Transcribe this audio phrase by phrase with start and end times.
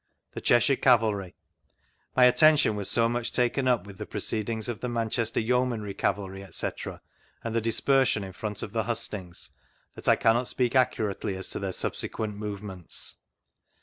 [0.31, 1.35] The Cheshire Cavalry;
[2.15, 5.93] my attention was so much taken up with the proceedings of the Man chester Yeomanry
[5.93, 7.01] Cavalry, etc.,
[7.43, 9.51] and the dispersion in front of the hustings,
[9.93, 13.17] that I cannot speak accurately as to their subsequent movements.